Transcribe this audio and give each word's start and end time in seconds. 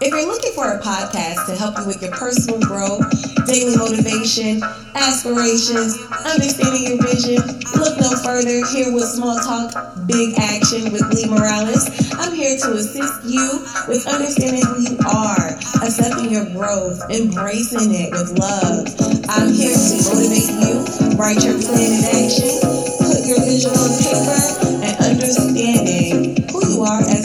If 0.00 0.10
you're 0.10 0.26
looking 0.26 0.52
for 0.52 0.66
a 0.66 0.80
podcast 0.82 1.46
to 1.46 1.54
help 1.54 1.78
you 1.78 1.86
with 1.86 2.02
your 2.02 2.10
personal 2.10 2.58
growth, 2.58 3.06
daily 3.46 3.76
motivation, 3.76 4.58
aspirations, 4.94 5.94
understanding 6.26 6.82
your 6.82 6.98
vision, 6.98 7.38
look 7.78 7.94
no 8.02 8.10
further. 8.18 8.66
Here 8.74 8.90
with 8.92 9.06
Small 9.06 9.38
Talk, 9.38 9.70
Big 10.06 10.34
Action 10.34 10.90
with 10.90 11.06
Li 11.14 11.30
Morales. 11.30 11.86
I'm 12.18 12.34
here 12.34 12.58
to 12.58 12.74
assist 12.74 13.22
you 13.22 13.62
with 13.86 14.02
understanding 14.10 14.66
who 14.66 14.82
you 14.82 14.98
are, 15.06 15.54
accepting 15.78 16.30
your 16.30 16.46
growth, 16.50 16.98
embracing 17.10 17.94
it 17.94 18.10
with 18.10 18.34
love. 18.34 18.90
I'm 19.30 19.54
here 19.54 19.78
to 19.78 19.94
motivate 20.10 20.50
you, 20.58 20.74
write 21.14 21.38
your 21.46 21.54
plan 21.62 21.90
in 21.94 22.04
action, 22.10 22.50
put 22.98 23.22
your 23.30 23.38
vision 23.46 23.70
on 23.70 23.90
paper, 24.02 24.38
and 24.82 24.94
understanding 25.06 26.42
who 26.50 26.60
you 26.66 26.82
are 26.82 27.00
as 27.06 27.23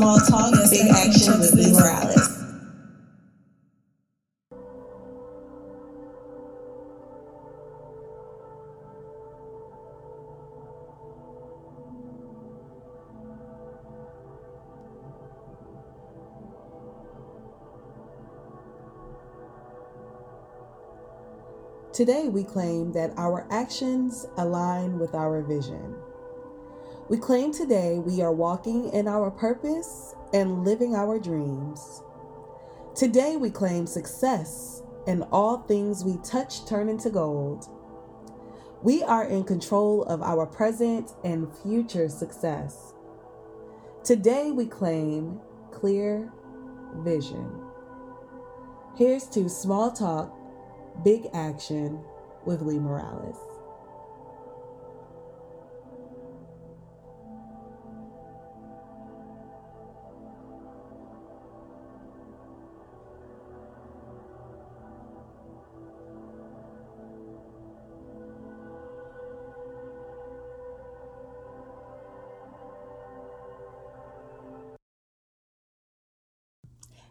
Small 0.00 0.18
Talk 0.18 0.54
and 0.54 0.70
Big 0.70 0.88
Action 0.88 1.38
with 1.38 1.52
Li 1.52 1.72
Morales. 1.72 2.38
Today, 21.92 22.30
we 22.30 22.42
claim 22.42 22.92
that 22.92 23.12
our 23.18 23.46
actions 23.50 24.24
align 24.38 24.98
with 24.98 25.14
our 25.14 25.42
vision. 25.42 25.99
We 27.10 27.18
claim 27.18 27.52
today 27.52 27.98
we 27.98 28.22
are 28.22 28.30
walking 28.32 28.90
in 28.90 29.08
our 29.08 29.32
purpose 29.32 30.14
and 30.32 30.64
living 30.64 30.94
our 30.94 31.18
dreams. 31.18 32.04
Today, 32.94 33.36
we 33.36 33.50
claim 33.50 33.84
success 33.84 34.84
and 35.08 35.24
all 35.32 35.58
things 35.58 36.04
we 36.04 36.18
touch 36.22 36.66
turn 36.66 36.88
into 36.88 37.10
gold. 37.10 37.66
We 38.84 39.02
are 39.02 39.24
in 39.24 39.42
control 39.42 40.04
of 40.04 40.22
our 40.22 40.46
present 40.46 41.10
and 41.24 41.48
future 41.64 42.08
success. 42.08 42.94
Today, 44.04 44.52
we 44.52 44.66
claim 44.66 45.40
clear 45.72 46.32
vision. 46.98 47.60
Here's 48.96 49.26
to 49.30 49.48
small 49.48 49.90
talk 49.90 50.32
Big 51.02 51.26
Action 51.32 52.04
with 52.46 52.62
Li 52.62 52.78
Morales. 52.78 53.49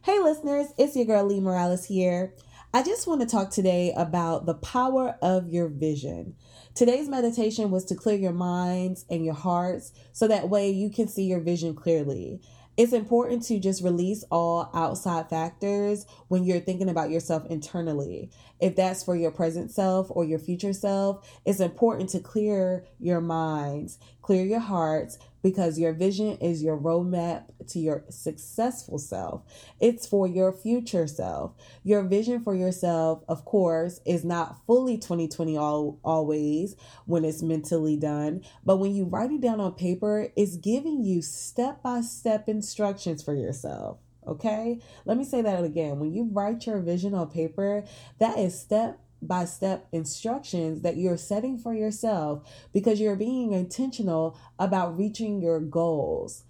Hey, 0.09 0.17
listeners, 0.17 0.73
it's 0.75 0.95
your 0.95 1.05
girl 1.05 1.23
Li 1.23 1.39
Morales 1.39 1.85
here. 1.85 2.33
I 2.73 2.81
just 2.81 3.05
want 3.05 3.21
to 3.21 3.27
talk 3.27 3.51
today 3.51 3.93
about 3.95 4.47
the 4.47 4.55
power 4.55 5.15
of 5.21 5.49
your 5.49 5.67
vision. 5.67 6.33
Today's 6.73 7.07
meditation 7.07 7.69
was 7.69 7.85
to 7.85 7.95
clear 7.95 8.17
your 8.17 8.33
minds 8.33 9.05
and 9.11 9.23
your 9.23 9.35
hearts 9.35 9.91
so 10.11 10.27
that 10.27 10.49
way 10.49 10.71
you 10.71 10.89
can 10.89 11.07
see 11.07 11.25
your 11.25 11.41
vision 11.41 11.75
clearly. 11.75 12.41
It's 12.75 12.91
important 12.91 13.43
to 13.43 13.59
just 13.59 13.83
release 13.83 14.23
all 14.31 14.71
outside 14.73 15.29
factors 15.29 16.07
when 16.27 16.43
you're 16.43 16.59
thinking 16.59 16.89
about 16.89 17.11
yourself 17.11 17.45
internally. 17.47 18.31
If 18.59 18.75
that's 18.75 19.03
for 19.03 19.15
your 19.15 19.31
present 19.31 19.69
self 19.69 20.07
or 20.09 20.23
your 20.23 20.39
future 20.39 20.73
self, 20.73 21.29
it's 21.45 21.59
important 21.59 22.09
to 22.11 22.19
clear 22.19 22.85
your 22.97 23.21
minds, 23.21 23.99
clear 24.23 24.43
your 24.43 24.61
hearts, 24.61 25.19
because 25.41 25.79
your 25.79 25.93
vision 25.93 26.37
is 26.37 26.63
your 26.63 26.77
roadmap 26.77 27.43
to 27.67 27.79
your 27.79 28.03
successful 28.09 28.97
self. 28.97 29.43
It's 29.79 30.07
for 30.07 30.27
your 30.27 30.51
future 30.51 31.07
self. 31.07 31.53
Your 31.83 32.03
vision 32.03 32.43
for 32.43 32.55
yourself, 32.55 33.23
of 33.27 33.45
course, 33.45 34.01
is 34.05 34.23
not 34.25 34.65
fully 34.65 34.97
2020 34.97 35.57
all, 35.57 35.99
always 36.03 36.75
when 37.05 37.25
it's 37.25 37.41
mentally 37.41 37.95
done, 37.95 38.43
but 38.65 38.77
when 38.77 38.93
you 38.93 39.05
write 39.05 39.31
it 39.31 39.41
down 39.41 39.59
on 39.59 39.73
paper, 39.73 40.29
it's 40.35 40.57
giving 40.57 41.03
you 41.03 41.21
step 41.21 41.81
by 41.81 42.01
step 42.01 42.49
instructions 42.49 43.23
for 43.23 43.33
yourself. 43.33 43.97
Okay, 44.27 44.79
let 45.05 45.17
me 45.17 45.23
say 45.23 45.41
that 45.41 45.63
again. 45.63 45.99
When 45.99 46.13
you 46.13 46.29
write 46.31 46.67
your 46.67 46.79
vision 46.79 47.15
on 47.15 47.31
paper, 47.31 47.83
that 48.19 48.37
is 48.37 48.59
step 48.59 48.99
by 49.21 49.45
step 49.45 49.87
instructions 49.91 50.81
that 50.81 50.97
you're 50.97 51.17
setting 51.17 51.57
for 51.57 51.73
yourself 51.73 52.43
because 52.73 52.99
you're 52.99 53.15
being 53.15 53.53
intentional 53.53 54.37
about 54.57 54.97
reaching 54.97 55.41
your 55.41 55.59
goals. 55.59 56.43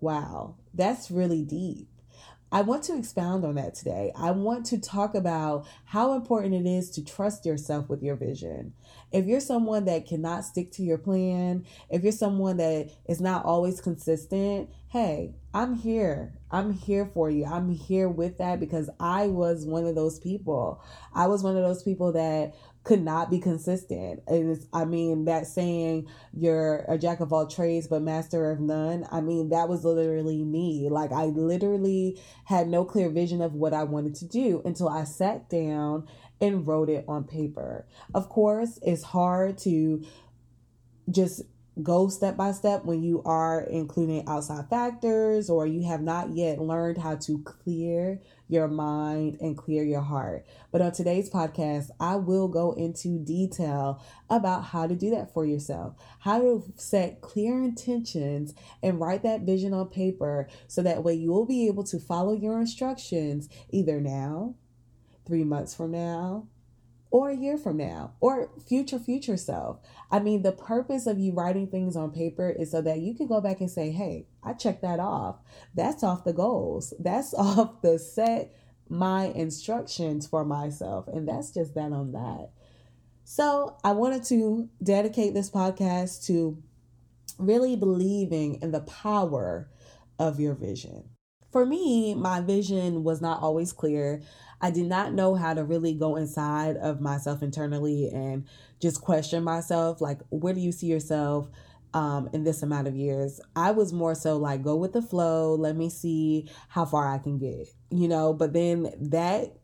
Wow, 0.00 0.56
that's 0.74 1.10
really 1.10 1.42
deep. 1.42 1.88
I 2.52 2.60
want 2.60 2.82
to 2.84 2.98
expound 2.98 3.46
on 3.46 3.54
that 3.54 3.74
today. 3.74 4.12
I 4.14 4.30
want 4.32 4.66
to 4.66 4.78
talk 4.78 5.14
about 5.14 5.66
how 5.86 6.12
important 6.12 6.52
it 6.54 6.68
is 6.68 6.90
to 6.90 7.04
trust 7.04 7.46
yourself 7.46 7.88
with 7.88 8.02
your 8.02 8.14
vision. 8.14 8.74
If 9.10 9.24
you're 9.24 9.40
someone 9.40 9.86
that 9.86 10.06
cannot 10.06 10.44
stick 10.44 10.70
to 10.72 10.82
your 10.82 10.98
plan, 10.98 11.64
if 11.88 12.02
you're 12.02 12.12
someone 12.12 12.58
that 12.58 12.90
is 13.08 13.22
not 13.22 13.46
always 13.46 13.80
consistent, 13.80 14.68
hey, 14.92 15.34
I'm 15.54 15.74
here. 15.74 16.34
I'm 16.50 16.70
here 16.70 17.10
for 17.14 17.30
you. 17.30 17.46
I'm 17.46 17.70
here 17.70 18.10
with 18.10 18.36
that 18.36 18.60
because 18.60 18.90
I 19.00 19.26
was 19.26 19.64
one 19.64 19.86
of 19.86 19.94
those 19.94 20.18
people. 20.18 20.84
I 21.14 21.28
was 21.28 21.42
one 21.42 21.56
of 21.56 21.62
those 21.62 21.82
people 21.82 22.12
that 22.12 22.52
could 22.84 23.00
not 23.00 23.30
be 23.30 23.38
consistent. 23.38 24.20
Is, 24.28 24.66
I 24.70 24.84
mean, 24.84 25.24
that 25.24 25.46
saying 25.46 26.08
you're 26.34 26.84
a 26.88 26.98
jack 26.98 27.20
of 27.20 27.32
all 27.32 27.46
trades 27.46 27.86
but 27.86 28.02
master 28.02 28.50
of 28.50 28.60
none. 28.60 29.06
I 29.10 29.22
mean, 29.22 29.48
that 29.48 29.70
was 29.70 29.82
literally 29.82 30.44
me. 30.44 30.90
Like 30.90 31.10
I 31.10 31.24
literally 31.24 32.20
had 32.44 32.68
no 32.68 32.84
clear 32.84 33.08
vision 33.08 33.40
of 33.40 33.54
what 33.54 33.72
I 33.72 33.84
wanted 33.84 34.14
to 34.16 34.26
do 34.26 34.60
until 34.66 34.90
I 34.90 35.04
sat 35.04 35.48
down 35.48 36.06
and 36.38 36.66
wrote 36.66 36.90
it 36.90 37.06
on 37.08 37.24
paper. 37.24 37.86
Of 38.12 38.28
course, 38.28 38.78
it's 38.82 39.04
hard 39.04 39.56
to 39.58 40.04
just 41.10 41.44
go 41.80 42.08
step 42.08 42.36
by 42.36 42.52
step 42.52 42.84
when 42.84 43.02
you 43.02 43.22
are 43.24 43.62
including 43.62 44.28
outside 44.28 44.68
factors 44.68 45.48
or 45.48 45.66
you 45.66 45.82
have 45.84 46.02
not 46.02 46.30
yet 46.30 46.58
learned 46.58 46.98
how 46.98 47.16
to 47.16 47.38
clear 47.44 48.20
your 48.48 48.68
mind 48.68 49.38
and 49.40 49.56
clear 49.56 49.82
your 49.82 50.02
heart. 50.02 50.44
But 50.70 50.82
on 50.82 50.92
today's 50.92 51.30
podcast, 51.30 51.88
I 51.98 52.16
will 52.16 52.48
go 52.48 52.72
into 52.72 53.18
detail 53.18 54.02
about 54.28 54.64
how 54.64 54.86
to 54.86 54.94
do 54.94 55.10
that 55.10 55.32
for 55.32 55.46
yourself, 55.46 55.94
how 56.18 56.40
to 56.40 56.62
set 56.76 57.22
clear 57.22 57.62
intentions 57.62 58.52
and 58.82 59.00
write 59.00 59.22
that 59.22 59.42
vision 59.42 59.72
on 59.72 59.88
paper 59.88 60.48
so 60.66 60.82
that 60.82 61.02
way 61.02 61.14
you 61.14 61.30
will 61.30 61.46
be 61.46 61.66
able 61.68 61.84
to 61.84 61.98
follow 61.98 62.34
your 62.34 62.60
instructions 62.60 63.48
either 63.70 63.98
now, 63.98 64.54
three 65.26 65.44
months 65.44 65.74
from 65.74 65.92
now, 65.92 66.48
or 67.12 67.28
a 67.28 67.36
year 67.36 67.58
from 67.58 67.76
now 67.76 68.14
or 68.20 68.50
future 68.66 68.98
future 68.98 69.36
self. 69.36 69.78
I 70.10 70.18
mean, 70.18 70.42
the 70.42 70.50
purpose 70.50 71.06
of 71.06 71.18
you 71.20 71.32
writing 71.32 71.68
things 71.68 71.94
on 71.94 72.10
paper 72.10 72.48
is 72.48 72.70
so 72.72 72.80
that 72.82 73.00
you 73.00 73.14
can 73.14 73.28
go 73.28 73.40
back 73.40 73.60
and 73.60 73.70
say, 73.70 73.92
"Hey, 73.92 74.26
I 74.42 74.54
checked 74.54 74.82
that 74.82 74.98
off. 74.98 75.36
That's 75.74 76.02
off 76.02 76.24
the 76.24 76.32
goals. 76.32 76.94
That's 76.98 77.34
off 77.34 77.82
the 77.82 77.98
set 77.98 78.52
my 78.88 79.26
instructions 79.26 80.26
for 80.26 80.44
myself." 80.44 81.06
And 81.06 81.28
that's 81.28 81.52
just 81.52 81.74
that 81.74 81.92
on 81.92 82.12
that. 82.12 82.50
So, 83.24 83.76
I 83.84 83.92
wanted 83.92 84.24
to 84.24 84.68
dedicate 84.82 85.34
this 85.34 85.50
podcast 85.50 86.26
to 86.26 86.60
really 87.38 87.76
believing 87.76 88.58
in 88.62 88.72
the 88.72 88.80
power 88.80 89.68
of 90.18 90.40
your 90.40 90.54
vision. 90.54 91.10
For 91.52 91.66
me, 91.66 92.14
my 92.14 92.40
vision 92.40 93.04
was 93.04 93.20
not 93.20 93.42
always 93.42 93.72
clear. 93.72 94.22
I 94.62 94.70
did 94.70 94.86
not 94.86 95.12
know 95.12 95.34
how 95.34 95.52
to 95.52 95.64
really 95.64 95.92
go 95.92 96.16
inside 96.16 96.76
of 96.76 97.00
myself 97.00 97.42
internally 97.42 98.08
and 98.08 98.46
just 98.80 99.02
question 99.02 99.42
myself 99.42 100.00
like, 100.00 100.20
where 100.30 100.54
do 100.54 100.60
you 100.60 100.72
see 100.72 100.86
yourself? 100.86 101.50
Um, 101.94 102.30
in 102.32 102.42
this 102.42 102.62
amount 102.62 102.88
of 102.88 102.96
years, 102.96 103.38
I 103.54 103.72
was 103.72 103.92
more 103.92 104.14
so 104.14 104.38
like, 104.38 104.62
go 104.62 104.76
with 104.76 104.94
the 104.94 105.02
flow. 105.02 105.54
Let 105.54 105.76
me 105.76 105.90
see 105.90 106.48
how 106.68 106.86
far 106.86 107.06
I 107.06 107.18
can 107.18 107.36
get, 107.36 107.68
you 107.90 108.08
know. 108.08 108.32
But 108.32 108.54
then 108.54 108.94
that 108.98 109.58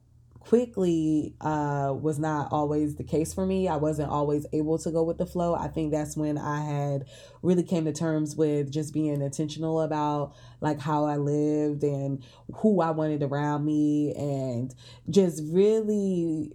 quickly 0.49 1.35
uh, 1.43 1.95
was 2.01 2.19
not 2.19 2.51
always 2.51 2.95
the 2.95 3.05
case 3.05 3.35
for 3.35 3.45
me. 3.45 3.69
I 3.69 3.77
wasn't 3.77 4.11
always 4.11 4.47
able 4.55 4.79
to 4.79 4.91
go 4.91 5.03
with 5.03 5.19
the 5.19 5.27
flow. 5.27 5.55
I 5.55 5.69
think 5.69 5.93
that's 5.93 6.17
when 6.17 6.39
I 6.39 6.65
had 6.65 7.05
really 7.43 7.63
came 7.63 7.85
to 7.85 7.93
terms 7.93 8.35
with 8.35 8.73
just 8.73 8.95
being 8.95 9.21
intentional 9.21 9.83
about 9.83 10.33
like 10.63 10.81
how 10.81 11.05
I 11.05 11.19
lived 11.19 11.83
and 11.83 12.25
who 12.55 12.81
I 12.81 12.93
wanted 12.93 13.23
around 13.23 13.67
me 13.67 14.15
and 14.15 14.75
just 15.11 15.43
really 15.53 16.55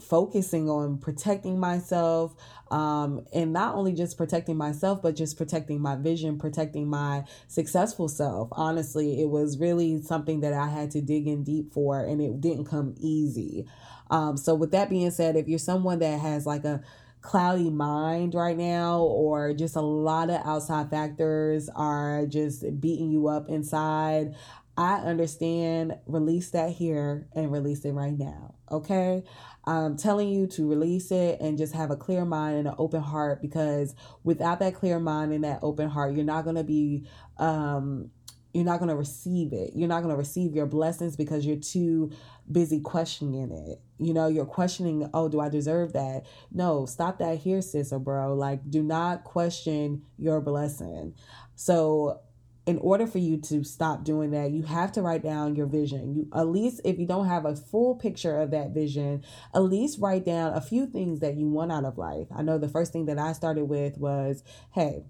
focusing 0.00 0.68
on 0.68 0.98
protecting 0.98 1.58
myself 1.58 2.34
um, 2.70 3.24
and 3.32 3.52
not 3.52 3.74
only 3.74 3.92
just 3.92 4.16
protecting 4.16 4.56
myself 4.56 5.00
but 5.00 5.14
just 5.14 5.36
protecting 5.36 5.80
my 5.80 5.94
vision 5.94 6.38
protecting 6.38 6.88
my 6.88 7.24
successful 7.46 8.08
self 8.08 8.48
honestly 8.52 9.20
it 9.20 9.28
was 9.28 9.58
really 9.58 10.02
something 10.02 10.40
that 10.40 10.52
i 10.52 10.66
had 10.66 10.90
to 10.90 11.00
dig 11.00 11.26
in 11.26 11.44
deep 11.44 11.72
for 11.72 12.00
and 12.00 12.20
it 12.20 12.40
didn't 12.40 12.64
come 12.64 12.94
easy 12.98 13.66
um, 14.10 14.36
so 14.36 14.54
with 14.54 14.72
that 14.72 14.90
being 14.90 15.10
said 15.10 15.36
if 15.36 15.48
you're 15.48 15.58
someone 15.58 16.00
that 16.00 16.18
has 16.18 16.44
like 16.44 16.64
a 16.64 16.82
cloudy 17.20 17.70
mind 17.70 18.34
right 18.34 18.58
now 18.58 19.00
or 19.00 19.54
just 19.54 19.76
a 19.76 19.80
lot 19.80 20.28
of 20.28 20.44
outside 20.44 20.90
factors 20.90 21.70
are 21.74 22.26
just 22.26 22.80
beating 22.80 23.10
you 23.10 23.28
up 23.28 23.48
inside 23.48 24.34
I 24.76 24.96
understand. 24.96 25.96
Release 26.06 26.50
that 26.50 26.70
here 26.70 27.28
and 27.34 27.52
release 27.52 27.84
it 27.84 27.92
right 27.92 28.16
now. 28.16 28.54
Okay. 28.70 29.22
I'm 29.66 29.96
telling 29.96 30.28
you 30.28 30.46
to 30.48 30.68
release 30.68 31.10
it 31.10 31.40
and 31.40 31.56
just 31.56 31.74
have 31.74 31.90
a 31.90 31.96
clear 31.96 32.24
mind 32.24 32.58
and 32.58 32.68
an 32.68 32.74
open 32.78 33.02
heart 33.02 33.40
because 33.40 33.94
without 34.22 34.58
that 34.60 34.74
clear 34.74 34.98
mind 34.98 35.32
and 35.32 35.44
that 35.44 35.60
open 35.62 35.88
heart, 35.88 36.14
you're 36.14 36.24
not 36.24 36.44
going 36.44 36.56
to 36.56 36.64
be, 36.64 37.06
um, 37.38 38.10
you're 38.52 38.64
not 38.64 38.78
going 38.78 38.90
to 38.90 38.96
receive 38.96 39.52
it. 39.52 39.72
You're 39.74 39.88
not 39.88 40.02
going 40.02 40.14
to 40.14 40.18
receive 40.18 40.54
your 40.54 40.66
blessings 40.66 41.16
because 41.16 41.44
you're 41.44 41.56
too 41.56 42.12
busy 42.50 42.80
questioning 42.80 43.50
it. 43.50 43.80
You 43.98 44.14
know, 44.14 44.28
you're 44.28 44.44
questioning, 44.44 45.10
oh, 45.12 45.28
do 45.28 45.40
I 45.40 45.48
deserve 45.48 45.94
that? 45.94 46.24
No, 46.52 46.86
stop 46.86 47.18
that 47.18 47.38
here, 47.38 47.62
sis 47.62 47.92
or 47.92 47.98
bro. 47.98 48.34
Like, 48.34 48.70
do 48.70 48.82
not 48.82 49.24
question 49.24 50.02
your 50.18 50.40
blessing. 50.40 51.14
So, 51.56 52.20
in 52.66 52.78
order 52.78 53.06
for 53.06 53.18
you 53.18 53.36
to 53.36 53.62
stop 53.62 54.04
doing 54.04 54.30
that, 54.30 54.50
you 54.50 54.62
have 54.62 54.90
to 54.92 55.02
write 55.02 55.22
down 55.22 55.54
your 55.54 55.66
vision. 55.66 56.14
You 56.14 56.28
at 56.34 56.48
least 56.48 56.80
if 56.84 56.98
you 56.98 57.06
don't 57.06 57.26
have 57.26 57.44
a 57.44 57.54
full 57.54 57.94
picture 57.96 58.40
of 58.40 58.50
that 58.52 58.70
vision, 58.70 59.22
at 59.54 59.62
least 59.62 59.98
write 60.00 60.24
down 60.24 60.54
a 60.54 60.60
few 60.60 60.86
things 60.86 61.20
that 61.20 61.36
you 61.36 61.46
want 61.48 61.72
out 61.72 61.84
of 61.84 61.98
life. 61.98 62.26
I 62.34 62.42
know 62.42 62.56
the 62.58 62.68
first 62.68 62.92
thing 62.92 63.06
that 63.06 63.18
I 63.18 63.32
started 63.32 63.64
with 63.64 63.98
was, 63.98 64.42
hey, 64.72 65.04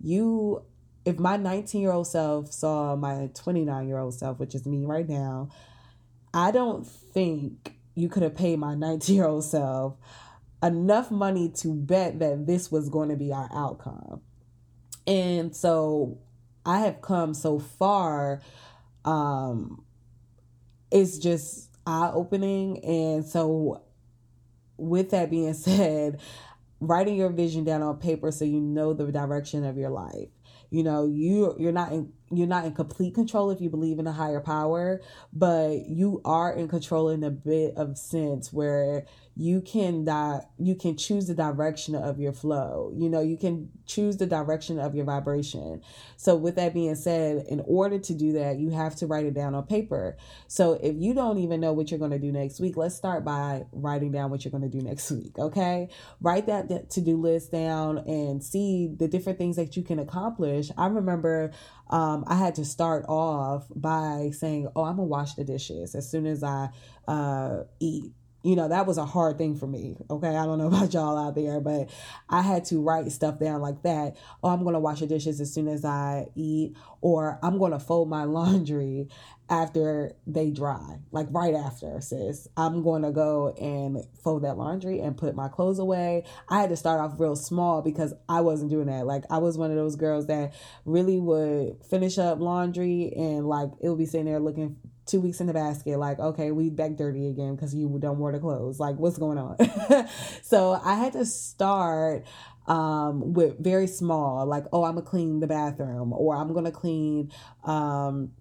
you 0.00 0.64
if 1.06 1.18
my 1.18 1.38
19-year-old 1.38 2.08
self 2.08 2.52
saw 2.52 2.96
my 2.96 3.30
29-year-old 3.32 4.12
self, 4.12 4.38
which 4.40 4.54
is 4.54 4.66
me 4.66 4.84
right 4.84 5.08
now, 5.08 5.48
I 6.34 6.50
don't 6.50 6.86
think 6.86 7.76
you 7.94 8.08
could 8.08 8.24
have 8.24 8.34
paid 8.34 8.58
my 8.58 8.74
19-year-old 8.74 9.44
self 9.44 9.96
enough 10.62 11.10
money 11.10 11.48
to 11.48 11.74
bet 11.74 12.18
that 12.18 12.46
this 12.46 12.72
was 12.72 12.88
going 12.88 13.08
to 13.08 13.16
be 13.16 13.32
our 13.32 13.48
outcome. 13.54 14.20
And 15.06 15.54
so 15.54 16.18
I 16.66 16.80
have 16.80 17.00
come 17.00 17.32
so 17.32 17.58
far. 17.58 18.42
Um, 19.04 19.84
it's 20.90 21.18
just 21.18 21.70
eye 21.86 22.10
opening. 22.12 22.84
And 22.84 23.24
so, 23.24 23.82
with 24.76 25.10
that 25.10 25.30
being 25.30 25.54
said, 25.54 26.20
writing 26.80 27.16
your 27.16 27.30
vision 27.30 27.64
down 27.64 27.82
on 27.82 27.98
paper 27.98 28.30
so 28.30 28.44
you 28.44 28.60
know 28.60 28.92
the 28.92 29.10
direction 29.10 29.64
of 29.64 29.78
your 29.78 29.90
life. 29.90 30.28
You 30.70 30.82
know, 30.82 31.06
you 31.06 31.54
you're 31.58 31.72
not 31.72 31.92
in 31.92 32.12
you're 32.30 32.46
not 32.46 32.64
in 32.64 32.72
complete 32.74 33.14
control 33.14 33.50
if 33.50 33.60
you 33.60 33.70
believe 33.70 33.98
in 33.98 34.06
a 34.06 34.12
higher 34.12 34.40
power, 34.40 35.00
but 35.32 35.86
you 35.86 36.20
are 36.24 36.52
in 36.52 36.68
control 36.68 37.08
in 37.08 37.22
a 37.22 37.30
bit 37.30 37.74
of 37.76 37.96
sense 37.96 38.52
where 38.52 39.06
you 39.36 39.60
can 39.60 40.04
di- 40.04 40.40
you 40.58 40.74
can 40.74 40.96
choose 40.96 41.26
the 41.26 41.34
direction 41.34 41.94
of 41.94 42.18
your 42.18 42.32
flow. 42.32 42.90
You 42.96 43.10
know 43.10 43.20
you 43.20 43.36
can 43.36 43.70
choose 43.84 44.16
the 44.16 44.26
direction 44.26 44.78
of 44.78 44.94
your 44.94 45.04
vibration. 45.04 45.82
So 46.16 46.34
with 46.36 46.56
that 46.56 46.72
being 46.72 46.94
said 46.94 47.44
in 47.48 47.62
order 47.66 47.98
to 47.98 48.14
do 48.14 48.32
that 48.32 48.58
you 48.58 48.70
have 48.70 48.96
to 48.96 49.06
write 49.06 49.26
it 49.26 49.34
down 49.34 49.54
on 49.54 49.64
paper. 49.64 50.16
So 50.48 50.72
if 50.82 50.96
you 50.96 51.12
don't 51.12 51.38
even 51.38 51.60
know 51.60 51.74
what 51.74 51.90
you're 51.90 51.98
going 51.98 52.12
to 52.12 52.18
do 52.18 52.32
next 52.32 52.60
week 52.60 52.76
let's 52.76 52.94
start 52.94 53.24
by 53.24 53.66
writing 53.72 54.10
down 54.10 54.30
what 54.30 54.44
you're 54.44 54.52
going 54.52 54.68
to 54.68 54.68
do 54.68 54.82
next 54.82 55.10
week 55.10 55.38
okay? 55.38 55.88
Write 56.20 56.46
that 56.46 56.90
to-do 56.90 57.16
list 57.16 57.52
down 57.52 57.98
and 57.98 58.42
see 58.42 58.88
the 58.96 59.06
different 59.06 59.38
things 59.38 59.56
that 59.56 59.76
you 59.76 59.82
can 59.82 59.98
accomplish. 59.98 60.70
I 60.78 60.86
remember 60.86 61.52
um, 61.90 62.24
i 62.26 62.34
had 62.34 62.54
to 62.54 62.64
start 62.64 63.04
off 63.08 63.66
by 63.74 64.30
saying 64.32 64.68
oh 64.76 64.84
i'm 64.84 64.96
gonna 64.96 65.08
wash 65.08 65.34
the 65.34 65.44
dishes. 65.44 65.94
As 65.94 66.10
soon 66.10 66.26
as 66.26 66.42
i 66.42 66.68
uh, 67.08 67.64
eat 67.80 68.12
you 68.46 68.54
know, 68.54 68.68
that 68.68 68.86
was 68.86 68.96
a 68.96 69.04
hard 69.04 69.38
thing 69.38 69.56
for 69.56 69.66
me. 69.66 69.96
Okay. 70.08 70.36
I 70.36 70.46
don't 70.46 70.58
know 70.58 70.66
about 70.74 70.94
y'all 70.94 71.18
out 71.18 71.34
there, 71.34 71.60
but 71.60 71.90
I 72.28 72.42
had 72.42 72.64
to 72.66 72.80
write 72.80 73.10
stuff 73.10 73.40
down 73.40 73.60
like 73.60 73.82
that. 73.82 74.16
Oh, 74.42 74.50
I'm 74.50 74.62
going 74.62 74.74
to 74.74 74.80
wash 74.80 75.00
the 75.00 75.06
dishes 75.08 75.40
as 75.40 75.52
soon 75.52 75.66
as 75.66 75.84
I 75.84 76.26
eat, 76.36 76.76
or 77.00 77.40
I'm 77.42 77.58
going 77.58 77.72
to 77.72 77.80
fold 77.80 78.08
my 78.08 78.24
laundry 78.36 79.08
after 79.48 80.12
they 80.26 80.50
dry, 80.50 80.98
like 81.12 81.28
right 81.30 81.54
after, 81.54 82.00
sis. 82.00 82.48
I'm 82.56 82.82
going 82.82 83.02
to 83.02 83.12
go 83.12 83.54
and 83.60 84.04
fold 84.22 84.42
that 84.42 84.58
laundry 84.58 85.00
and 85.00 85.16
put 85.16 85.34
my 85.36 85.48
clothes 85.48 85.78
away. 85.78 86.24
I 86.48 86.60
had 86.60 86.70
to 86.70 86.76
start 86.76 87.00
off 87.00 87.18
real 87.18 87.36
small 87.36 87.82
because 87.82 88.12
I 88.28 88.40
wasn't 88.40 88.70
doing 88.70 88.86
that. 88.86 89.06
Like, 89.06 89.24
I 89.30 89.38
was 89.38 89.58
one 89.58 89.70
of 89.70 89.76
those 89.76 89.96
girls 89.96 90.26
that 90.26 90.54
really 90.84 91.18
would 91.18 91.84
finish 91.84 92.18
up 92.18 92.40
laundry 92.40 93.12
and 93.16 93.46
like 93.46 93.70
it 93.80 93.88
would 93.88 93.98
be 93.98 94.06
sitting 94.06 94.26
there 94.26 94.40
looking 94.40 94.76
two 95.06 95.20
weeks 95.20 95.40
in 95.40 95.46
the 95.46 95.52
basket 95.52 95.98
like 95.98 96.18
okay 96.18 96.50
we 96.50 96.68
back 96.68 96.96
dirty 96.96 97.28
again 97.28 97.54
because 97.54 97.74
you 97.74 97.96
don't 98.00 98.18
wear 98.18 98.32
the 98.32 98.40
clothes. 98.40 98.78
Like 98.80 98.96
what's 98.96 99.18
going 99.18 99.38
on? 99.38 99.56
So 100.42 100.80
i 100.84 100.94
had 100.94 101.12
to 101.14 101.24
start 101.24 102.24
um, 102.66 103.32
with 103.34 103.58
very 103.58 103.86
small 103.86 104.46
like 104.46 104.64
oh 104.72 104.84
i'm 104.84 104.94
gonna 104.94 105.06
clean 105.06 105.40
the 105.40 105.46
bathroom 105.46 106.12
or 106.12 106.36
i'm 106.36 106.52
gonna 106.52 106.72
clean 106.72 107.30
um, 107.64 108.32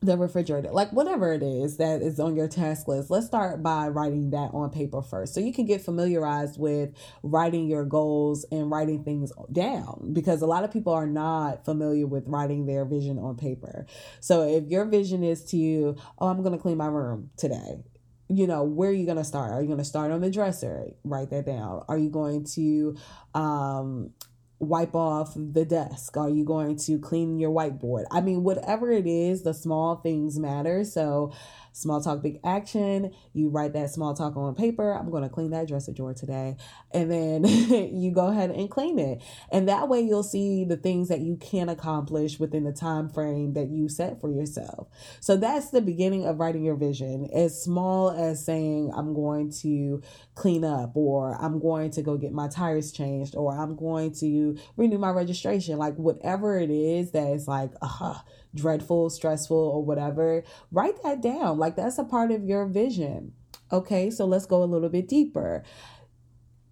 the 0.00 0.16
refrigerator, 0.16 0.70
like 0.70 0.92
whatever 0.92 1.32
it 1.32 1.42
is 1.42 1.78
that 1.78 2.02
is 2.02 2.20
on 2.20 2.36
your 2.36 2.46
task 2.46 2.86
list. 2.86 3.10
Let's 3.10 3.26
start 3.26 3.62
by 3.62 3.88
writing 3.88 4.30
that 4.30 4.50
on 4.52 4.70
paper 4.70 5.02
first. 5.02 5.34
So 5.34 5.40
you 5.40 5.52
can 5.52 5.66
get 5.66 5.80
familiarized 5.80 6.58
with 6.58 6.90
writing 7.24 7.66
your 7.66 7.84
goals 7.84 8.46
and 8.52 8.70
writing 8.70 9.02
things 9.02 9.32
down 9.50 10.10
because 10.12 10.40
a 10.40 10.46
lot 10.46 10.62
of 10.62 10.72
people 10.72 10.92
are 10.92 11.06
not 11.06 11.64
familiar 11.64 12.06
with 12.06 12.28
writing 12.28 12.66
their 12.66 12.84
vision 12.84 13.18
on 13.18 13.36
paper. 13.36 13.86
So 14.20 14.42
if 14.42 14.68
your 14.68 14.84
vision 14.84 15.24
is 15.24 15.44
to, 15.46 15.96
oh, 16.20 16.28
I'm 16.28 16.42
going 16.42 16.56
to 16.56 16.62
clean 16.62 16.76
my 16.76 16.86
room 16.86 17.30
today, 17.36 17.82
you 18.28 18.46
know, 18.46 18.62
where 18.62 18.90
are 18.90 18.94
you 18.94 19.06
going 19.06 19.16
to 19.16 19.24
start? 19.24 19.52
Are 19.52 19.60
you 19.60 19.66
going 19.66 19.78
to 19.78 19.84
start 19.84 20.12
on 20.12 20.20
the 20.20 20.30
dresser? 20.30 20.90
Write 21.02 21.30
that 21.30 21.46
down. 21.46 21.82
Are 21.88 21.98
you 21.98 22.10
going 22.10 22.44
to 22.54 22.96
um, 23.34 24.10
wipe 24.58 24.94
off 24.94 25.34
the 25.36 25.64
desk? 25.64 26.16
Are 26.16 26.28
you 26.28 26.44
going 26.44 26.76
to 26.78 26.98
clean 26.98 27.38
your 27.38 27.50
whiteboard? 27.50 28.04
I 28.10 28.20
mean, 28.20 28.42
whatever 28.42 28.90
it 28.90 29.06
is, 29.06 29.42
the 29.42 29.54
small 29.54 29.96
things 29.96 30.38
matter. 30.38 30.84
So 30.84 31.32
small 31.78 32.00
talk, 32.00 32.22
big 32.22 32.40
action. 32.44 33.12
You 33.32 33.48
write 33.48 33.72
that 33.74 33.90
small 33.90 34.14
talk 34.14 34.36
on 34.36 34.54
paper. 34.54 34.92
I'm 34.92 35.10
going 35.10 35.22
to 35.22 35.28
clean 35.28 35.50
that 35.52 35.68
dresser 35.68 35.92
drawer 35.92 36.14
today. 36.14 36.56
And 36.92 37.10
then 37.10 37.44
you 37.94 38.12
go 38.12 38.28
ahead 38.28 38.50
and 38.50 38.70
clean 38.70 38.98
it. 38.98 39.22
And 39.52 39.68
that 39.68 39.88
way 39.88 40.00
you'll 40.00 40.22
see 40.22 40.64
the 40.64 40.76
things 40.76 41.08
that 41.08 41.20
you 41.20 41.36
can 41.36 41.68
accomplish 41.68 42.38
within 42.38 42.64
the 42.64 42.72
time 42.72 43.08
frame 43.08 43.54
that 43.54 43.68
you 43.68 43.88
set 43.88 44.20
for 44.20 44.30
yourself. 44.30 44.88
So 45.20 45.36
that's 45.36 45.70
the 45.70 45.80
beginning 45.80 46.26
of 46.26 46.40
writing 46.40 46.64
your 46.64 46.76
vision. 46.76 47.28
As 47.34 47.62
small 47.62 48.10
as 48.10 48.44
saying, 48.44 48.92
I'm 48.96 49.14
going 49.14 49.52
to 49.62 50.02
clean 50.34 50.64
up, 50.64 50.96
or 50.96 51.36
I'm 51.40 51.60
going 51.60 51.90
to 51.92 52.02
go 52.02 52.16
get 52.16 52.32
my 52.32 52.48
tires 52.48 52.92
changed, 52.92 53.34
or 53.36 53.56
I'm 53.56 53.76
going 53.76 54.12
to 54.20 54.56
renew 54.76 54.98
my 54.98 55.10
registration. 55.10 55.78
Like 55.78 55.94
whatever 55.96 56.58
it 56.58 56.70
is 56.70 57.12
that 57.12 57.28
is 57.28 57.46
like, 57.48 57.72
uh, 57.82 58.18
dreadful, 58.54 59.10
stressful, 59.10 59.56
or 59.56 59.84
whatever, 59.84 60.44
write 60.70 61.02
that 61.02 61.20
down. 61.20 61.58
Like 61.58 61.76
that's 61.76 61.98
a 61.98 62.04
part 62.04 62.30
of 62.30 62.44
your 62.44 62.66
vision. 62.66 63.32
Okay, 63.70 64.10
so 64.10 64.24
let's 64.24 64.46
go 64.46 64.62
a 64.62 64.64
little 64.64 64.88
bit 64.88 65.08
deeper. 65.08 65.62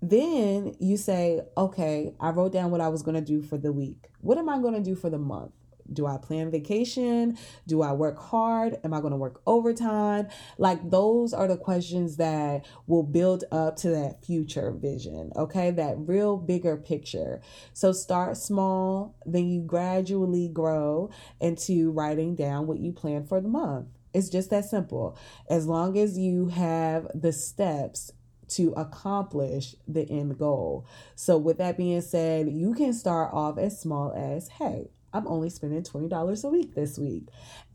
Then 0.00 0.74
you 0.78 0.96
say, 0.96 1.40
okay, 1.56 2.14
I 2.20 2.30
wrote 2.30 2.52
down 2.52 2.70
what 2.70 2.80
I 2.80 2.88
was 2.88 3.02
going 3.02 3.16
to 3.16 3.20
do 3.20 3.42
for 3.42 3.58
the 3.58 3.72
week. 3.72 4.08
What 4.20 4.38
am 4.38 4.48
I 4.48 4.58
going 4.58 4.74
to 4.74 4.80
do 4.80 4.94
for 4.94 5.10
the 5.10 5.18
month? 5.18 5.52
Do 5.92 6.06
I 6.06 6.18
plan 6.18 6.50
vacation? 6.50 7.38
Do 7.66 7.82
I 7.82 7.92
work 7.92 8.18
hard? 8.18 8.78
Am 8.84 8.92
I 8.92 9.00
going 9.00 9.12
to 9.12 9.16
work 9.16 9.40
overtime? 9.46 10.28
Like, 10.58 10.90
those 10.90 11.32
are 11.32 11.48
the 11.48 11.56
questions 11.56 12.16
that 12.16 12.66
will 12.86 13.02
build 13.02 13.44
up 13.52 13.76
to 13.76 13.90
that 13.90 14.24
future 14.24 14.72
vision, 14.72 15.32
okay? 15.36 15.70
That 15.70 15.96
real 15.98 16.36
bigger 16.36 16.76
picture. 16.76 17.40
So, 17.72 17.92
start 17.92 18.36
small, 18.36 19.16
then 19.24 19.48
you 19.48 19.62
gradually 19.62 20.48
grow 20.48 21.10
into 21.40 21.90
writing 21.90 22.34
down 22.34 22.66
what 22.66 22.78
you 22.78 22.92
plan 22.92 23.26
for 23.26 23.40
the 23.40 23.48
month. 23.48 23.88
It's 24.14 24.28
just 24.30 24.50
that 24.50 24.64
simple. 24.64 25.16
As 25.50 25.66
long 25.66 25.98
as 25.98 26.18
you 26.18 26.48
have 26.48 27.06
the 27.14 27.32
steps 27.32 28.12
to 28.48 28.72
accomplish 28.76 29.74
the 29.88 30.08
end 30.08 30.38
goal. 30.38 30.86
So, 31.14 31.36
with 31.36 31.58
that 31.58 31.76
being 31.76 32.00
said, 32.00 32.48
you 32.48 32.74
can 32.74 32.92
start 32.92 33.30
off 33.32 33.58
as 33.58 33.80
small 33.80 34.12
as 34.12 34.48
hey, 34.48 34.90
I'm 35.16 35.26
only 35.26 35.50
spending 35.50 35.82
$20 35.82 36.44
a 36.44 36.48
week 36.48 36.74
this 36.74 36.98
week. 36.98 37.28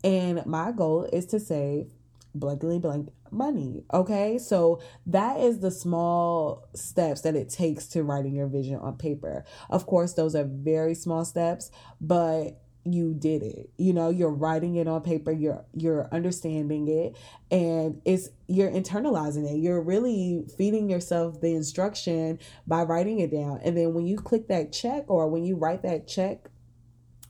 And 0.04 0.44
my 0.46 0.72
goal 0.72 1.08
is 1.12 1.26
to 1.26 1.40
save 1.40 1.90
blankly 2.34 2.78
blank 2.78 3.10
money. 3.30 3.84
Okay. 3.92 4.38
So 4.38 4.80
that 5.06 5.40
is 5.40 5.60
the 5.60 5.70
small 5.70 6.68
steps 6.74 7.22
that 7.22 7.34
it 7.34 7.48
takes 7.48 7.86
to 7.88 8.02
writing 8.02 8.34
your 8.34 8.46
vision 8.46 8.76
on 8.76 8.96
paper. 8.96 9.44
Of 9.70 9.86
course, 9.86 10.14
those 10.14 10.34
are 10.34 10.44
very 10.44 10.94
small 10.94 11.24
steps, 11.24 11.70
but 12.00 12.58
you 12.84 13.14
did 13.14 13.42
it 13.42 13.70
you 13.76 13.92
know 13.92 14.10
you're 14.10 14.28
writing 14.28 14.74
it 14.74 14.88
on 14.88 15.00
paper 15.00 15.30
you're 15.30 15.64
you're 15.72 16.08
understanding 16.10 16.88
it 16.88 17.16
and 17.50 18.00
it's 18.04 18.28
you're 18.48 18.70
internalizing 18.70 19.48
it 19.48 19.56
you're 19.58 19.80
really 19.80 20.44
feeding 20.58 20.90
yourself 20.90 21.40
the 21.40 21.54
instruction 21.54 22.40
by 22.66 22.82
writing 22.82 23.20
it 23.20 23.30
down 23.30 23.60
and 23.62 23.76
then 23.76 23.94
when 23.94 24.04
you 24.04 24.16
click 24.16 24.48
that 24.48 24.72
check 24.72 25.04
or 25.06 25.28
when 25.28 25.44
you 25.44 25.54
write 25.54 25.82
that 25.82 26.08
check 26.08 26.48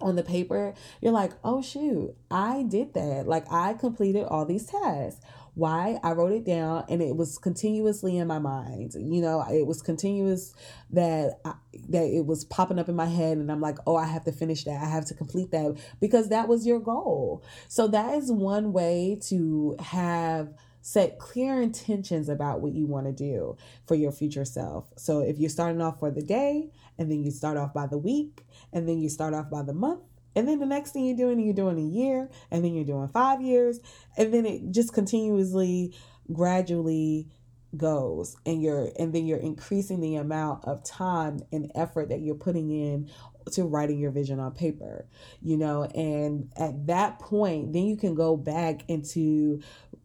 on 0.03 0.17
the 0.17 0.23
paper 0.23 0.75
you're 1.01 1.13
like 1.13 1.33
oh 1.45 1.63
shoot 1.63 2.15
i 2.31 2.63
did 2.69 2.93
that 2.95 3.27
like 3.27 3.51
i 3.53 3.73
completed 3.75 4.25
all 4.25 4.45
these 4.45 4.67
tasks 4.67 5.21
why 5.55 5.99
I 6.03 6.13
wrote 6.13 6.33
it 6.33 6.45
down 6.45 6.85
and 6.89 7.03
it 7.03 7.15
was 7.15 7.37
continuously 7.37 8.17
in 8.17 8.27
my 8.27 8.39
mind. 8.39 8.95
You 8.95 9.21
know, 9.21 9.45
it 9.51 9.67
was 9.67 9.83
continuous 9.83 10.55
that 10.91 11.41
I, 11.45 11.55
that 11.91 12.05
it 12.05 12.25
was 12.25 12.45
popping 12.45 12.79
up 12.79 12.89
in 12.89 12.97
my 12.97 13.07
head 13.07 13.37
and 13.37 13.53
I'm 13.53 13.61
like, 13.61 13.77
"Oh, 13.87 13.97
I 13.97 14.07
have 14.07 14.25
to 14.25 14.33
finish 14.33 14.65
that. 14.65 14.83
I 14.83 14.89
have 14.89 15.05
to 15.07 15.15
complete 15.15 15.51
that 15.51 15.77
because 16.01 16.31
that 16.31 16.49
was 16.49 16.67
your 16.67 16.81
goal." 16.81 17.43
So 17.69 17.87
that 17.89 18.15
is 18.15 18.33
one 18.33 18.73
way 18.73 19.19
to 19.29 19.77
have 19.79 20.55
set 20.81 21.19
clear 21.19 21.61
intentions 21.61 22.29
about 22.29 22.61
what 22.61 22.73
you 22.73 22.87
want 22.87 23.07
to 23.07 23.13
do 23.13 23.57
for 23.87 23.95
your 23.95 24.11
future 24.11 24.45
self. 24.45 24.93
So 24.97 25.21
if 25.21 25.39
you're 25.39 25.51
starting 25.51 25.81
off 25.81 26.01
for 26.01 26.11
the 26.11 26.23
day 26.23 26.71
and 26.99 27.11
then 27.11 27.23
you 27.23 27.31
start 27.31 27.57
off 27.57 27.73
by 27.73 27.87
the 27.87 27.99
week 27.99 28.45
and 28.73 28.89
then 28.89 29.01
you 29.01 29.09
start 29.09 29.35
off 29.35 29.51
by 29.51 29.63
the 29.63 29.75
month 29.75 30.03
and 30.35 30.49
then 30.49 30.61
the 30.61 30.67
next 30.67 30.93
thing 30.93 31.05
you're 31.05 31.17
doing, 31.17 31.41
you're 31.41 31.55
doing 31.55 31.79
a 31.79 31.83
year, 31.83 32.31
and 32.51 32.65
then 32.65 32.75
you're 32.75 32.87
doing 32.87 33.09
five 33.09 33.43
years, 33.43 33.81
and 34.17 34.33
then 34.33 34.47
it 34.47 34.71
just 34.71 34.95
continuously, 34.95 35.95
gradually 36.33 37.29
goes 37.77 38.37
and 38.45 38.63
you're 38.63 38.91
and 38.99 39.15
then 39.15 39.27
you're 39.27 39.39
increasing 39.39 40.01
the 40.01 40.17
amount 40.17 40.63
of 40.67 40.85
time 40.85 41.41
and 41.53 41.73
effort 41.75 42.11
that 42.11 42.21
you're 42.21 42.35
putting 42.35 42.71
in 42.71 43.09
to 43.51 43.65
writing 43.65 43.99
your 43.99 44.11
vision 44.11 44.39
on 44.39 44.53
paper 44.53 45.07
you 45.41 45.57
know 45.57 45.85
and 45.85 46.53
at 46.59 46.87
that 46.87 47.19
point 47.19 47.73
then 47.73 47.85
you 47.85 47.97
can 47.97 48.15
go 48.15 48.37
back 48.37 48.85
into 48.89 49.59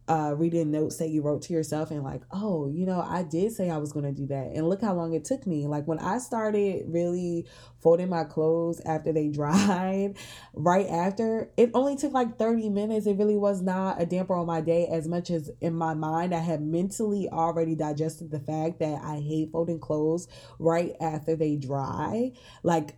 uh, 0.07 0.33
reading 0.37 0.71
notes 0.71 0.97
that 0.97 1.09
you 1.09 1.21
wrote 1.21 1.41
to 1.43 1.53
yourself 1.53 1.91
and 1.91 2.03
like, 2.03 2.21
oh, 2.31 2.69
you 2.69 2.85
know, 2.85 3.01
I 3.01 3.23
did 3.23 3.51
say 3.51 3.69
I 3.69 3.77
was 3.77 3.91
going 3.91 4.05
to 4.05 4.11
do 4.11 4.25
that. 4.27 4.51
And 4.55 4.69
look 4.69 4.81
how 4.81 4.93
long 4.93 5.13
it 5.13 5.25
took 5.25 5.45
me. 5.45 5.67
Like 5.67 5.85
when 5.87 5.99
I 5.99 6.19
started 6.19 6.85
really 6.87 7.45
folding 7.81 8.09
my 8.09 8.23
clothes 8.23 8.81
after 8.85 9.11
they 9.11 9.27
dried, 9.29 10.15
right 10.53 10.87
after, 10.87 11.51
it 11.57 11.71
only 11.73 11.97
took 11.97 12.13
like 12.13 12.39
30 12.39 12.69
minutes. 12.69 13.05
It 13.05 13.17
really 13.17 13.37
was 13.37 13.61
not 13.61 14.01
a 14.01 14.05
damper 14.05 14.35
on 14.35 14.45
my 14.45 14.61
day 14.61 14.87
as 14.87 15.07
much 15.07 15.29
as 15.29 15.51
in 15.59 15.73
my 15.73 15.93
mind, 15.93 16.33
I 16.33 16.39
had 16.39 16.61
mentally 16.61 17.27
already 17.29 17.75
digested 17.75 18.31
the 18.31 18.39
fact 18.39 18.79
that 18.79 19.01
I 19.03 19.19
hate 19.19 19.51
folding 19.51 19.79
clothes 19.79 20.27
right 20.57 20.95
after 21.01 21.35
they 21.35 21.57
dry. 21.57 22.31
Like 22.63 22.95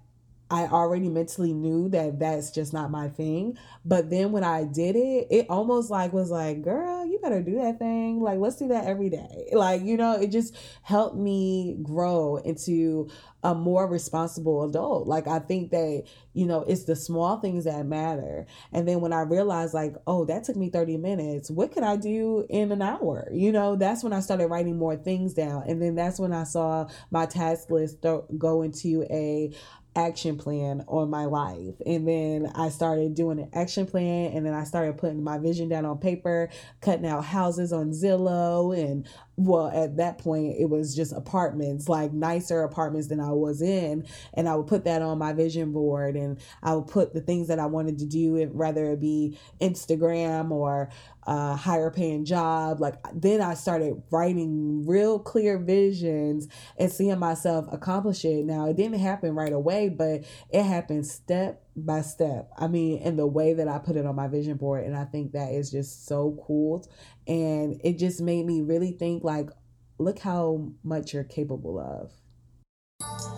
I 0.51 0.65
already 0.65 1.09
mentally 1.09 1.53
knew 1.53 1.89
that 1.89 2.19
that's 2.19 2.49
just 2.49 2.73
not 2.73 2.89
my 2.89 3.09
thing. 3.09 3.57
But 3.85 4.09
then 4.09 4.31
when 4.31 4.43
I 4.43 4.63
did 4.63 4.95
it, 4.95 5.27
it 5.29 5.45
almost 5.49 5.91
like 5.91 6.11
was 6.11 6.31
like, 6.31 6.63
girl, 6.63 7.05
you 7.05 7.19
better 7.19 7.41
do 7.41 7.55
that 7.57 7.77
thing. 7.77 8.19
Like, 8.19 8.39
let's 8.39 8.55
do 8.55 8.67
that 8.69 8.85
every 8.85 9.09
day. 9.09 9.49
Like, 9.51 9.83
you 9.83 9.95
know, 9.95 10.13
it 10.13 10.31
just 10.31 10.55
helped 10.81 11.15
me 11.15 11.77
grow 11.83 12.37
into 12.37 13.09
a 13.43 13.55
more 13.55 13.87
responsible 13.87 14.63
adult. 14.63 15.07
Like, 15.07 15.27
I 15.27 15.39
think 15.39 15.71
that, 15.71 16.03
you 16.33 16.45
know, 16.45 16.65
it's 16.67 16.83
the 16.83 16.95
small 16.95 17.37
things 17.39 17.63
that 17.63 17.85
matter. 17.85 18.45
And 18.73 18.87
then 18.87 18.99
when 19.01 19.13
I 19.13 19.21
realized, 19.21 19.73
like, 19.73 19.95
oh, 20.07 20.25
that 20.25 20.43
took 20.43 20.57
me 20.57 20.69
30 20.69 20.97
minutes, 20.97 21.49
what 21.49 21.71
could 21.71 21.83
I 21.83 21.95
do 21.95 22.45
in 22.49 22.71
an 22.71 22.81
hour? 22.81 23.29
You 23.31 23.51
know, 23.51 23.75
that's 23.75 24.03
when 24.03 24.13
I 24.13 24.19
started 24.19 24.47
writing 24.47 24.77
more 24.77 24.97
things 24.97 25.33
down. 25.33 25.63
And 25.67 25.81
then 25.81 25.95
that's 25.95 26.19
when 26.19 26.33
I 26.33 26.43
saw 26.43 26.87
my 27.11 27.25
task 27.27 27.69
list 27.69 28.01
go 28.01 28.61
into 28.61 29.03
a 29.09 29.51
action 29.95 30.37
plan 30.37 30.83
on 30.87 31.09
my 31.09 31.25
life. 31.25 31.75
And 31.85 32.07
then 32.07 32.51
I 32.55 32.69
started 32.69 33.15
doing 33.15 33.39
an 33.39 33.49
action 33.53 33.85
plan 33.85 34.31
and 34.33 34.45
then 34.45 34.53
I 34.53 34.63
started 34.63 34.97
putting 34.97 35.23
my 35.23 35.37
vision 35.37 35.69
down 35.69 35.85
on 35.85 35.97
paper, 35.97 36.49
cutting 36.81 37.05
out 37.05 37.25
houses 37.25 37.73
on 37.73 37.91
Zillow 37.91 38.77
and 38.77 39.07
well 39.39 39.67
at 39.73 39.97
that 39.97 40.17
point 40.17 40.55
it 40.59 40.69
was 40.69 40.95
just 40.95 41.13
apartments 41.13 41.87
like 41.87 42.11
nicer 42.11 42.63
apartments 42.63 43.07
than 43.07 43.19
i 43.19 43.31
was 43.31 43.61
in. 43.61 44.05
And 44.33 44.49
i 44.49 44.55
would 44.55 44.67
put 44.67 44.83
that 44.85 45.01
on 45.01 45.17
my 45.17 45.33
vision 45.33 45.71
board 45.71 46.15
and 46.15 46.39
i 46.61 46.75
would 46.75 46.87
put 46.87 47.13
the 47.13 47.21
things 47.21 47.47
that 47.47 47.59
i 47.59 47.65
wanted 47.65 47.99
to 47.99 48.05
do 48.05 48.45
whether 48.47 48.91
it 48.91 48.99
be 48.99 49.37
instagram 49.61 50.51
or 50.51 50.89
a 51.27 51.55
higher 51.55 51.91
paying 51.91 52.25
job. 52.25 52.81
Like 52.81 52.95
then 53.13 53.41
i 53.41 53.53
started 53.53 54.01
writing 54.11 54.85
real 54.87 55.19
clear 55.19 55.57
visions 55.57 56.47
and 56.77 56.91
seeing 56.91 57.19
myself 57.19 57.65
accomplish 57.71 58.25
it. 58.25 58.45
Now 58.45 58.67
it 58.67 58.75
didn't 58.75 58.99
happen 58.99 59.35
right 59.35 59.53
away 59.53 59.89
but 59.89 60.25
it 60.49 60.63
happened 60.63 61.05
step 61.05 61.63
by 61.75 62.01
step. 62.01 62.49
I 62.57 62.67
mean, 62.67 63.01
in 63.01 63.15
the 63.15 63.27
way 63.27 63.53
that 63.53 63.67
I 63.67 63.77
put 63.77 63.95
it 63.95 64.05
on 64.05 64.15
my 64.15 64.27
vision 64.27 64.57
board. 64.57 64.85
And 64.85 64.95
I 64.95 65.05
think 65.05 65.31
that 65.33 65.51
is 65.51 65.71
just 65.71 66.07
so 66.07 66.41
cool. 66.45 66.87
And 67.27 67.79
it 67.83 67.97
just 67.97 68.21
made 68.21 68.45
me 68.45 68.61
really 68.61 68.91
think 68.91 69.23
like, 69.23 69.49
look 69.97 70.19
how 70.19 70.71
much 70.83 71.13
you're 71.13 71.23
capable 71.23 71.79
of. 71.79 72.11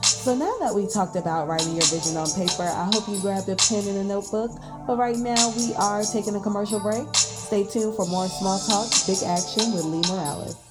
So 0.03 0.35
now 0.35 0.55
that 0.59 0.73
we 0.75 0.87
talked 0.87 1.15
about 1.15 1.47
writing 1.47 1.73
your 1.73 1.85
vision 1.85 2.17
on 2.17 2.29
paper, 2.31 2.63
I 2.63 2.89
hope 2.93 3.07
you 3.07 3.19
grabbed 3.19 3.49
a 3.49 3.55
pen 3.55 3.87
and 3.87 3.97
a 3.97 4.03
notebook. 4.03 4.51
But 4.85 4.97
right 4.97 5.17
now 5.17 5.51
we 5.57 5.73
are 5.75 6.03
taking 6.03 6.35
a 6.35 6.39
commercial 6.39 6.79
break. 6.79 7.07
Stay 7.15 7.63
tuned 7.63 7.95
for 7.95 8.05
more 8.05 8.27
small 8.27 8.59
talk, 8.59 8.89
big 9.07 9.21
action 9.23 9.73
with 9.73 9.83
Li 9.85 10.01
Morales. 10.09 10.70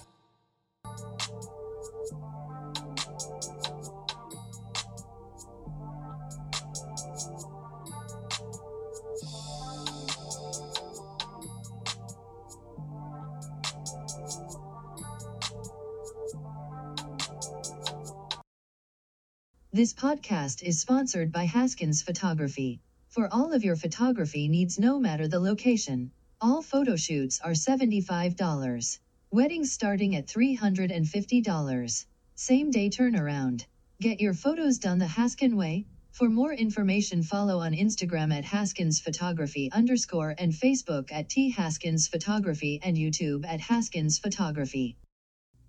This 19.80 19.94
podcast 19.94 20.62
is 20.62 20.78
sponsored 20.78 21.32
by 21.32 21.44
Haskins 21.44 22.02
Photography. 22.02 22.82
For 23.08 23.32
all 23.32 23.54
of 23.54 23.64
your 23.64 23.76
photography 23.76 24.46
needs, 24.46 24.78
no 24.78 25.00
matter 25.00 25.26
the 25.26 25.40
location, 25.40 26.10
all 26.38 26.60
photo 26.60 26.96
shoots 26.96 27.40
are 27.40 27.52
$75. 27.52 28.99
Weddings 29.30 29.72
starting 29.72 30.16
at 30.16 30.26
$350. 30.26 32.04
Same 32.34 32.70
day 32.70 32.90
turnaround. 32.90 33.64
Get 34.02 34.20
your 34.20 34.34
photos 34.34 34.76
done 34.76 34.99
the 34.99 35.06
Haskin 35.06 35.54
way. 35.56 35.87
For 36.12 36.28
more 36.28 36.52
information, 36.52 37.22
follow 37.22 37.60
on 37.60 37.72
Instagram 37.72 38.37
at 38.37 38.44
Haskins 38.44 39.00
Photography 39.00 39.72
underscore 39.72 40.34
and 40.37 40.52
Facebook 40.52 41.10
at 41.10 41.30
T 41.30 41.52
Haskins 41.52 42.06
Photography 42.06 42.80
and 42.82 42.99
YouTube 42.99 43.46
at 43.46 43.60
Haskins 43.60 44.18
Photography 44.18 44.99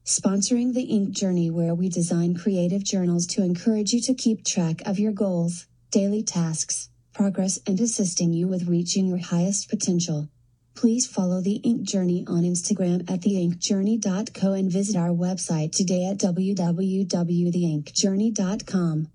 sponsoring 0.06 0.74
the 0.74 0.84
Ink 0.84 1.12
Journey, 1.12 1.50
where 1.50 1.76
we 1.76 1.90
design 1.90 2.36
creative 2.36 2.84
journals 2.84 3.26
to 3.28 3.44
encourage 3.44 3.94
you 3.94 4.02
to 4.02 4.14
keep 4.14 4.44
track 4.44 4.82
of 4.86 5.00
your 5.00 5.12
goals, 5.12 5.68
daily 5.92 6.24
tasks, 6.24 6.90
progress, 7.14 7.60
and 7.68 7.80
assisting 7.80 8.34
you 8.34 8.48
with 8.48 8.68
reaching 8.68 9.06
your 9.08 9.20
highest 9.20 9.70
potential. 9.70 10.28
Please 10.74 11.06
follow 11.06 11.42
the 11.42 11.58
Ink 11.58 11.84
Journey 11.84 12.26
on 12.28 12.44
Instagram 12.44 13.02
at 13.12 13.20
theinkjourney.co 13.22 14.54
and 14.54 14.72
visit 14.72 14.96
our 14.96 15.10
website 15.10 15.72
today 15.72 16.06
at 16.06 16.18
www.theinkjourney.com. 16.18 19.08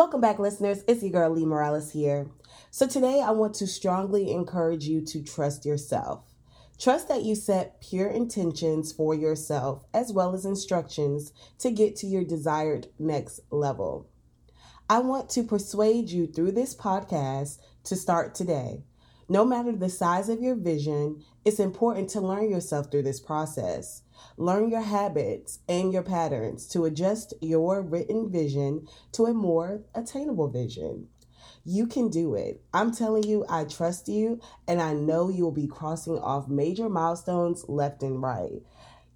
Welcome 0.00 0.22
back, 0.22 0.38
listeners. 0.38 0.82
It's 0.88 1.02
your 1.02 1.12
girl 1.12 1.28
Li 1.28 1.44
Morales 1.44 1.90
here. 1.90 2.30
So, 2.70 2.86
today 2.86 3.20
I 3.20 3.32
want 3.32 3.52
to 3.56 3.66
strongly 3.66 4.32
encourage 4.32 4.84
you 4.84 5.02
to 5.02 5.22
trust 5.22 5.66
yourself. 5.66 6.24
Trust 6.78 7.08
that 7.08 7.22
you 7.22 7.34
set 7.34 7.82
pure 7.82 8.08
intentions 8.08 8.92
for 8.92 9.14
yourself 9.14 9.84
as 9.92 10.10
well 10.10 10.32
as 10.32 10.46
instructions 10.46 11.34
to 11.58 11.70
get 11.70 11.96
to 11.96 12.06
your 12.06 12.24
desired 12.24 12.86
next 12.98 13.40
level. 13.50 14.08
I 14.88 15.00
want 15.00 15.28
to 15.30 15.42
persuade 15.42 16.08
you 16.08 16.26
through 16.26 16.52
this 16.52 16.74
podcast 16.74 17.58
to 17.84 17.94
start 17.94 18.34
today. 18.34 18.84
No 19.30 19.44
matter 19.44 19.70
the 19.70 19.88
size 19.88 20.28
of 20.28 20.42
your 20.42 20.56
vision, 20.56 21.22
it's 21.44 21.60
important 21.60 22.10
to 22.10 22.20
learn 22.20 22.50
yourself 22.50 22.90
through 22.90 23.04
this 23.04 23.20
process. 23.20 24.02
Learn 24.36 24.68
your 24.68 24.80
habits 24.80 25.60
and 25.68 25.92
your 25.92 26.02
patterns 26.02 26.66
to 26.70 26.84
adjust 26.84 27.32
your 27.40 27.80
written 27.80 28.28
vision 28.28 28.88
to 29.12 29.26
a 29.26 29.32
more 29.32 29.84
attainable 29.94 30.48
vision. 30.48 31.06
You 31.64 31.86
can 31.86 32.08
do 32.08 32.34
it. 32.34 32.64
I'm 32.74 32.92
telling 32.92 33.22
you, 33.22 33.46
I 33.48 33.66
trust 33.66 34.08
you, 34.08 34.40
and 34.66 34.82
I 34.82 34.94
know 34.94 35.28
you 35.28 35.44
will 35.44 35.52
be 35.52 35.68
crossing 35.68 36.18
off 36.18 36.48
major 36.48 36.88
milestones 36.88 37.64
left 37.68 38.02
and 38.02 38.20
right. 38.20 38.62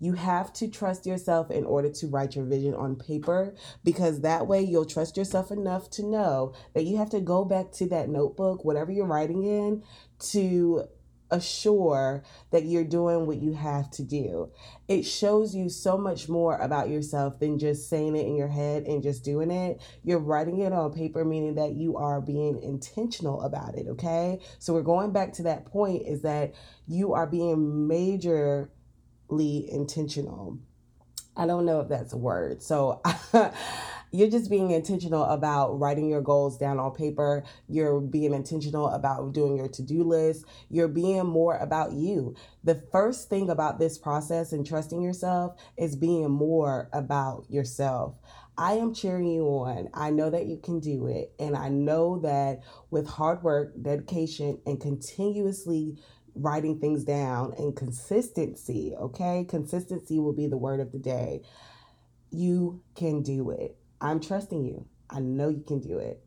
You 0.04 0.12
have 0.12 0.52
to 0.54 0.68
trust 0.68 1.06
yourself 1.06 1.50
in 1.50 1.64
order 1.64 1.88
to 1.88 2.06
write 2.08 2.36
your 2.36 2.44
vision 2.44 2.74
on 2.74 2.94
paper 2.94 3.54
because 3.84 4.20
that 4.20 4.46
way 4.46 4.60
you'll 4.60 4.84
trust 4.84 5.16
yourself 5.16 5.50
enough 5.50 5.88
to 5.92 6.04
know 6.04 6.52
that 6.74 6.84
you 6.84 6.98
have 6.98 7.08
to 7.10 7.20
go 7.22 7.42
back 7.46 7.72
to 7.72 7.88
that 7.88 8.10
notebook, 8.10 8.66
whatever 8.66 8.92
you're 8.92 9.06
writing 9.06 9.44
in, 9.44 9.82
to 10.18 10.84
assure 11.30 12.22
that 12.50 12.64
you're 12.64 12.84
doing 12.84 13.26
what 13.26 13.38
you 13.38 13.54
have 13.54 13.90
to 13.92 14.02
do. 14.02 14.52
It 14.88 15.04
shows 15.04 15.54
you 15.54 15.70
so 15.70 15.96
much 15.96 16.28
more 16.28 16.58
about 16.58 16.90
yourself 16.90 17.38
than 17.38 17.58
just 17.58 17.88
saying 17.88 18.14
it 18.14 18.26
in 18.26 18.36
your 18.36 18.48
head 18.48 18.82
and 18.82 19.02
just 19.02 19.24
doing 19.24 19.50
it. 19.50 19.80
You're 20.02 20.18
writing 20.18 20.58
it 20.58 20.74
on 20.74 20.92
paper, 20.92 21.24
meaning 21.24 21.54
that 21.54 21.76
you 21.76 21.96
are 21.96 22.20
being 22.20 22.62
intentional 22.62 23.40
about 23.40 23.74
it, 23.76 23.86
okay? 23.88 24.40
So 24.58 24.74
we're 24.74 24.82
going 24.82 25.12
back 25.12 25.32
to 25.34 25.44
that 25.44 25.64
point 25.64 26.06
is 26.06 26.20
that 26.22 26.52
you 26.86 27.14
are 27.14 27.26
being 27.26 27.56
majorly 27.88 28.68
intentional. 29.30 30.58
I 31.36 31.46
don't 31.46 31.66
know 31.66 31.80
if 31.80 31.88
that's 31.88 32.12
a 32.12 32.16
word. 32.16 32.62
So 32.62 33.02
you're 34.12 34.30
just 34.30 34.48
being 34.48 34.70
intentional 34.70 35.24
about 35.24 35.80
writing 35.80 36.08
your 36.08 36.20
goals 36.20 36.56
down 36.56 36.78
on 36.78 36.92
paper. 36.92 37.42
You're 37.68 38.00
being 38.00 38.32
intentional 38.32 38.88
about 38.88 39.32
doing 39.32 39.56
your 39.56 39.68
to 39.68 39.82
do 39.82 40.04
list. 40.04 40.44
You're 40.70 40.88
being 40.88 41.26
more 41.26 41.56
about 41.56 41.92
you. 41.92 42.36
The 42.62 42.76
first 42.92 43.28
thing 43.28 43.50
about 43.50 43.80
this 43.80 43.98
process 43.98 44.52
and 44.52 44.64
trusting 44.64 45.02
yourself 45.02 45.56
is 45.76 45.96
being 45.96 46.30
more 46.30 46.88
about 46.92 47.46
yourself. 47.50 48.14
I 48.56 48.74
am 48.74 48.94
cheering 48.94 49.26
you 49.26 49.42
on. 49.46 49.88
I 49.92 50.10
know 50.10 50.30
that 50.30 50.46
you 50.46 50.58
can 50.58 50.78
do 50.78 51.08
it. 51.08 51.32
And 51.40 51.56
I 51.56 51.68
know 51.68 52.20
that 52.20 52.60
with 52.90 53.08
hard 53.08 53.42
work, 53.42 53.72
dedication, 53.82 54.60
and 54.64 54.80
continuously 54.80 55.98
writing 56.34 56.78
things 56.80 57.04
down 57.04 57.54
and 57.58 57.76
consistency, 57.76 58.94
okay? 58.98 59.44
Consistency 59.48 60.18
will 60.18 60.32
be 60.32 60.46
the 60.46 60.56
word 60.56 60.80
of 60.80 60.92
the 60.92 60.98
day. 60.98 61.42
You 62.30 62.82
can 62.94 63.22
do 63.22 63.50
it. 63.50 63.76
I'm 64.00 64.20
trusting 64.20 64.64
you. 64.64 64.86
I 65.08 65.20
know 65.20 65.48
you 65.48 65.62
can 65.62 65.80
do 65.80 65.98
it. 65.98 66.24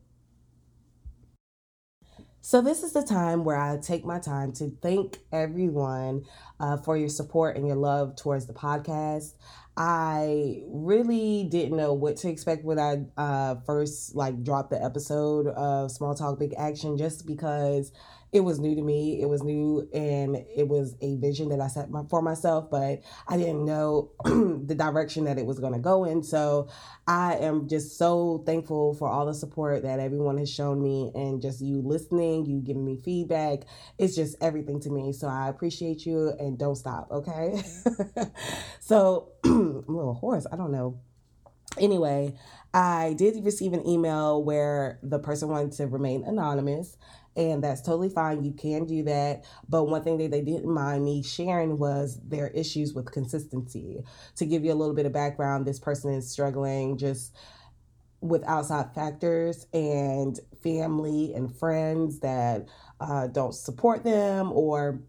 So, 2.40 2.62
this 2.62 2.82
is 2.82 2.92
the 2.92 3.02
time 3.02 3.44
where 3.44 3.58
I 3.58 3.76
take 3.76 4.06
my 4.06 4.18
time 4.18 4.52
to 4.54 4.70
thank 4.80 5.18
everyone 5.32 6.24
uh, 6.58 6.78
for 6.78 6.96
your 6.96 7.10
support 7.10 7.56
and 7.56 7.66
your 7.66 7.76
love 7.76 8.16
towards 8.16 8.46
the 8.46 8.54
podcast. 8.54 9.34
I 9.76 10.62
really 10.68 11.46
didn't 11.50 11.76
know 11.76 11.92
what 11.92 12.16
to 12.18 12.28
expect 12.28 12.64
when 12.64 12.78
I 12.78 13.04
uh, 13.16 13.56
first 13.66 14.14
like 14.16 14.42
dropped 14.42 14.70
the 14.70 14.82
episode 14.82 15.48
of 15.48 15.90
Small 15.90 16.14
Talk 16.14 16.38
Big 16.38 16.54
Action, 16.56 16.96
just 16.96 17.26
because 17.26 17.92
it 18.32 18.40
was 18.40 18.58
new 18.58 18.74
to 18.74 18.82
me. 18.82 19.20
It 19.22 19.26
was 19.26 19.42
new 19.42 19.88
and 19.92 20.36
it 20.54 20.68
was 20.68 20.94
a 21.00 21.16
vision 21.16 21.48
that 21.48 21.60
I 21.60 21.68
set 21.68 21.90
my, 21.90 22.02
for 22.10 22.20
myself, 22.20 22.70
but 22.70 23.00
I 23.26 23.36
didn't 23.36 23.64
know 23.64 24.10
the 24.24 24.74
direction 24.74 25.24
that 25.24 25.38
it 25.38 25.46
was 25.46 25.58
going 25.58 25.72
to 25.72 25.78
go 25.78 26.04
in. 26.04 26.22
So 26.22 26.68
I 27.06 27.36
am 27.36 27.68
just 27.68 27.96
so 27.96 28.42
thankful 28.44 28.94
for 28.94 29.08
all 29.08 29.26
the 29.26 29.34
support 29.34 29.82
that 29.82 29.98
everyone 29.98 30.36
has 30.38 30.52
shown 30.52 30.82
me 30.82 31.10
and 31.14 31.40
just 31.40 31.60
you 31.60 31.80
listening, 31.80 32.44
you 32.44 32.60
giving 32.60 32.84
me 32.84 32.96
feedback. 32.96 33.60
It's 33.96 34.14
just 34.14 34.36
everything 34.40 34.80
to 34.80 34.90
me. 34.90 35.12
So 35.12 35.26
I 35.26 35.48
appreciate 35.48 36.04
you 36.04 36.32
and 36.38 36.58
don't 36.58 36.76
stop, 36.76 37.10
okay? 37.10 37.62
so 38.80 39.30
I'm 39.44 39.84
a 39.88 39.92
little 39.92 40.14
hoarse. 40.14 40.46
I 40.52 40.56
don't 40.56 40.72
know. 40.72 41.00
Anyway, 41.78 42.34
I 42.74 43.14
did 43.16 43.42
receive 43.44 43.72
an 43.72 43.86
email 43.86 44.42
where 44.42 44.98
the 45.02 45.18
person 45.18 45.48
wanted 45.48 45.72
to 45.72 45.86
remain 45.86 46.24
anonymous 46.24 46.96
and 47.38 47.62
that's 47.62 47.80
totally 47.80 48.08
fine. 48.08 48.42
You 48.42 48.52
can 48.52 48.84
do 48.84 49.04
that. 49.04 49.44
But 49.68 49.84
one 49.84 50.02
thing 50.02 50.18
that 50.18 50.32
they 50.32 50.42
didn't 50.42 50.68
mind 50.68 51.04
me 51.04 51.22
sharing 51.22 51.78
was 51.78 52.18
their 52.26 52.48
issues 52.48 52.92
with 52.94 53.12
consistency. 53.12 54.02
To 54.36 54.44
give 54.44 54.64
you 54.64 54.72
a 54.72 54.74
little 54.74 54.94
bit 54.94 55.06
of 55.06 55.12
background, 55.12 55.64
this 55.64 55.78
person 55.78 56.12
is 56.12 56.28
struggling 56.28 56.98
just 56.98 57.34
with 58.20 58.42
outside 58.44 58.92
factors 58.92 59.68
and 59.72 60.40
family 60.64 61.32
and 61.34 61.56
friends 61.56 62.18
that 62.18 62.66
uh, 62.98 63.28
don't 63.28 63.54
support 63.54 64.02
them 64.02 64.50
or 64.50 65.00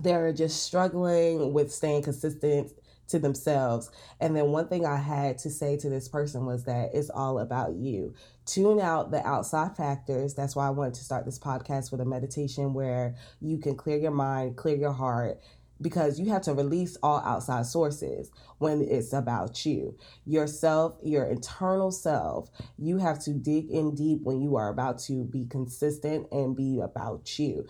they're 0.00 0.32
just 0.32 0.62
struggling 0.62 1.52
with 1.52 1.70
staying 1.70 2.02
consistent 2.02 2.72
to 3.12 3.18
themselves. 3.18 3.90
And 4.20 4.36
then 4.36 4.48
one 4.48 4.68
thing 4.68 4.84
I 4.84 4.96
had 4.96 5.38
to 5.38 5.50
say 5.50 5.76
to 5.78 5.88
this 5.88 6.08
person 6.08 6.44
was 6.44 6.64
that 6.64 6.90
it's 6.92 7.10
all 7.10 7.38
about 7.38 7.74
you. 7.74 8.14
Tune 8.44 8.80
out 8.80 9.10
the 9.10 9.26
outside 9.26 9.76
factors. 9.76 10.34
That's 10.34 10.56
why 10.56 10.66
I 10.66 10.70
wanted 10.70 10.94
to 10.94 11.04
start 11.04 11.24
this 11.24 11.38
podcast 11.38 11.92
with 11.92 12.00
a 12.00 12.04
meditation 12.04 12.74
where 12.74 13.14
you 13.40 13.58
can 13.58 13.76
clear 13.76 13.96
your 13.96 14.10
mind, 14.10 14.56
clear 14.56 14.76
your 14.76 14.92
heart, 14.92 15.40
because 15.80 16.18
you 16.18 16.30
have 16.30 16.42
to 16.42 16.54
release 16.54 16.96
all 17.02 17.20
outside 17.20 17.66
sources 17.66 18.30
when 18.58 18.80
it's 18.82 19.12
about 19.12 19.66
you. 19.66 19.96
Yourself, 20.24 20.96
your 21.02 21.24
internal 21.24 21.90
self, 21.90 22.50
you 22.78 22.98
have 22.98 23.22
to 23.24 23.32
dig 23.32 23.70
in 23.70 23.94
deep 23.94 24.20
when 24.22 24.40
you 24.40 24.56
are 24.56 24.68
about 24.68 24.98
to 25.00 25.24
be 25.24 25.44
consistent 25.46 26.26
and 26.32 26.56
be 26.56 26.80
about 26.80 27.38
you. 27.38 27.66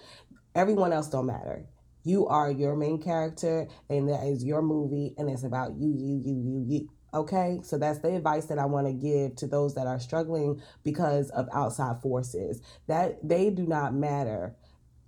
Everyone 0.54 0.92
else 0.92 1.08
don't 1.08 1.26
matter. 1.26 1.66
You 2.04 2.26
are 2.26 2.50
your 2.50 2.76
main 2.76 3.00
character, 3.00 3.68
and 3.88 4.08
that 4.08 4.26
is 4.26 4.44
your 4.44 4.62
movie, 4.62 5.14
and 5.18 5.30
it's 5.30 5.44
about 5.44 5.76
you, 5.76 5.94
you, 5.96 6.22
you, 6.24 6.34
you, 6.34 6.64
you. 6.68 6.88
Okay, 7.14 7.60
so 7.62 7.76
that's 7.76 7.98
the 7.98 8.16
advice 8.16 8.46
that 8.46 8.58
I 8.58 8.64
want 8.64 8.86
to 8.86 8.92
give 8.92 9.36
to 9.36 9.46
those 9.46 9.74
that 9.74 9.86
are 9.86 10.00
struggling 10.00 10.62
because 10.82 11.28
of 11.30 11.48
outside 11.52 12.00
forces. 12.00 12.62
That 12.86 13.18
they 13.26 13.50
do 13.50 13.66
not 13.66 13.94
matter. 13.94 14.56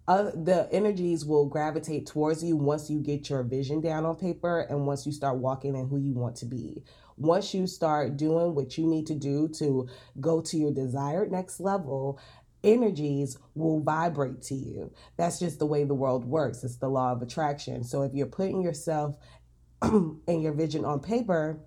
Uh, 0.06 0.30
the 0.34 0.68
energies 0.70 1.24
will 1.24 1.46
gravitate 1.46 2.06
towards 2.06 2.44
you 2.44 2.56
once 2.56 2.90
you 2.90 3.00
get 3.00 3.30
your 3.30 3.42
vision 3.42 3.80
down 3.80 4.04
on 4.04 4.16
paper 4.16 4.60
and 4.68 4.86
once 4.86 5.06
you 5.06 5.12
start 5.12 5.38
walking 5.38 5.74
in 5.74 5.88
who 5.88 5.96
you 5.96 6.12
want 6.12 6.36
to 6.36 6.44
be. 6.44 6.82
Once 7.16 7.54
you 7.54 7.66
start 7.66 8.18
doing 8.18 8.54
what 8.54 8.76
you 8.76 8.86
need 8.86 9.06
to 9.06 9.14
do 9.14 9.48
to 9.48 9.88
go 10.20 10.42
to 10.42 10.58
your 10.58 10.72
desired 10.72 11.32
next 11.32 11.58
level, 11.58 12.20
energies 12.64 13.38
will 13.54 13.80
vibrate 13.80 14.42
to 14.42 14.54
you. 14.54 14.92
That's 15.16 15.38
just 15.38 15.58
the 15.58 15.66
way 15.66 15.84
the 15.84 15.94
world 15.94 16.24
works. 16.24 16.64
It's 16.64 16.76
the 16.76 16.88
law 16.88 17.12
of 17.12 17.22
attraction. 17.22 17.84
So 17.84 18.02
if 18.02 18.12
you're 18.14 18.26
putting 18.26 18.62
yourself 18.62 19.16
and 19.82 20.42
your 20.42 20.52
vision 20.52 20.84
on 20.84 21.00
paper, 21.00 21.60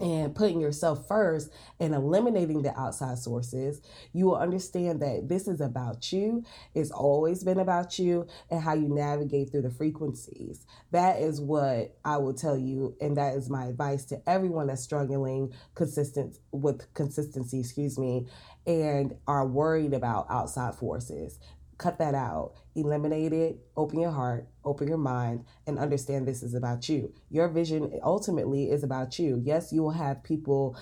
and 0.00 0.34
putting 0.34 0.60
yourself 0.60 1.06
first 1.06 1.50
and 1.78 1.94
eliminating 1.94 2.62
the 2.62 2.78
outside 2.78 3.18
sources, 3.18 3.80
you 4.12 4.26
will 4.26 4.36
understand 4.36 5.00
that 5.00 5.28
this 5.28 5.46
is 5.46 5.60
about 5.60 6.12
you. 6.12 6.44
It's 6.74 6.90
always 6.90 7.44
been 7.44 7.58
about 7.58 7.98
you 7.98 8.26
and 8.50 8.62
how 8.62 8.74
you 8.74 8.88
navigate 8.88 9.50
through 9.50 9.62
the 9.62 9.70
frequencies. 9.70 10.66
That 10.92 11.20
is 11.20 11.40
what 11.40 11.96
I 12.04 12.16
will 12.16 12.34
tell 12.34 12.56
you, 12.56 12.96
and 13.00 13.16
that 13.16 13.34
is 13.34 13.50
my 13.50 13.66
advice 13.66 14.04
to 14.06 14.22
everyone 14.26 14.68
that's 14.68 14.82
struggling 14.82 15.52
consistent 15.74 16.36
with 16.52 16.92
consistency, 16.94 17.60
excuse 17.60 17.98
me, 17.98 18.26
and 18.66 19.14
are 19.26 19.46
worried 19.46 19.92
about 19.92 20.26
outside 20.30 20.74
forces 20.74 21.38
cut 21.82 21.98
that 21.98 22.14
out, 22.14 22.52
eliminate 22.76 23.32
it, 23.32 23.58
open 23.76 23.98
your 23.98 24.12
heart, 24.12 24.46
open 24.64 24.86
your 24.86 24.98
mind, 24.98 25.44
and 25.66 25.78
understand 25.78 26.26
this 26.26 26.42
is 26.42 26.54
about 26.54 26.88
you. 26.88 27.12
Your 27.30 27.48
vision 27.48 27.98
ultimately 28.04 28.70
is 28.70 28.84
about 28.84 29.18
you. 29.18 29.40
Yes, 29.44 29.72
you 29.72 29.82
will 29.82 29.90
have 29.90 30.22
people 30.22 30.76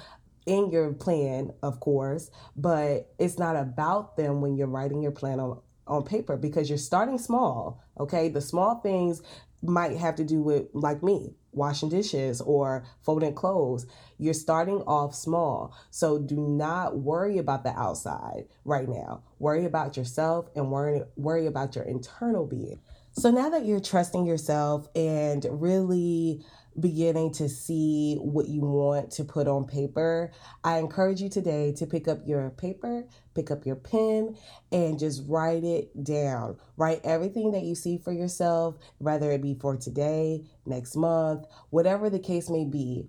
in 0.47 0.71
your 0.71 0.93
plan, 0.93 1.53
of 1.63 1.81
course, 1.81 2.31
but 2.57 3.13
it's 3.19 3.39
not 3.39 3.57
about 3.57 4.17
them 4.17 4.41
when 4.41 4.57
you're 4.57 4.67
writing 4.67 5.03
your 5.03 5.13
plan 5.13 5.41
on, 5.41 5.61
on 5.87 6.05
paper 6.05 6.37
because 6.37 6.69
you're 6.69 6.79
starting 6.79 7.19
small. 7.19 7.83
Okay. 7.99 8.29
The 8.29 8.41
small 8.41 8.81
things 8.81 9.23
might 9.63 9.97
have 9.97 10.17
to 10.17 10.25
do 10.25 10.43
with, 10.43 10.67
like 10.73 11.03
me, 11.03 11.35
washing 11.53 11.89
dishes 11.89 12.41
or 12.41 12.85
folding 13.03 13.35
clothes. 13.35 13.87
You're 14.19 14.35
starting 14.35 14.83
off 14.83 15.15
small. 15.15 15.75
So 15.91 16.19
do 16.19 16.37
not 16.37 16.99
worry 16.99 17.39
about 17.39 17.65
the 17.65 17.71
outside 17.79 18.45
right 18.65 18.89
now. 18.89 19.23
Worry 19.39 19.65
about 19.65 19.97
yourself 19.97 20.49
and 20.55 20.71
worry, 20.71 21.03
worry 21.17 21.47
about 21.47 21.75
your 21.75 21.85
internal 21.85 22.47
being. 22.47 22.81
So 23.13 23.31
now 23.31 23.49
that 23.51 23.67
you're 23.67 23.81
trusting 23.81 24.25
yourself 24.25 24.89
and 24.95 25.45
really 25.51 26.45
beginning 26.79 27.33
to 27.33 27.49
see 27.49 28.17
what 28.17 28.49
you 28.49 28.61
want 28.61 29.11
to 29.13 29.25
put 29.25 29.49
on 29.49 29.65
paper, 29.67 30.31
I 30.63 30.79
encourage 30.79 31.21
you 31.21 31.29
today 31.29 31.73
to 31.79 31.87
pick 31.87 32.09
up 32.09 32.21
your 32.27 32.51
paper, 32.51 33.05
pick 33.35 33.51
up 33.51 33.67
your 33.67 33.77
pen, 33.77 34.37
and 34.71 34.99
just 34.99 35.23
write 35.27 35.65
it 35.65 36.05
down. 36.05 36.59
Write 36.77 37.01
everything 37.05 37.53
that 37.53 37.63
you 37.63 37.75
see 37.75 37.99
for 37.99 38.13
yourself, 38.13 38.77
whether 38.99 39.31
it 39.31 39.43
be 39.43 39.55
for 39.55 39.77
today, 39.77 40.45
next 40.67 40.97
month, 40.97 41.47
whatever 41.71 42.09
the 42.09 42.19
case 42.19 42.49
may 42.49 42.65
be. 42.65 43.09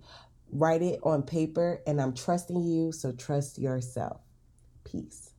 Write 0.50 0.82
it 0.82 1.00
on 1.02 1.22
paper, 1.22 1.80
and 1.86 2.00
I'm 2.00 2.14
trusting 2.14 2.62
you, 2.62 2.92
so 2.92 3.12
trust 3.12 3.58
yourself. 3.58 4.20
Peace. 4.84 5.30